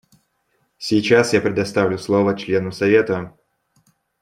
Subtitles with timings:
[0.79, 3.37] Сейчас я предоставлю слово членам Совета.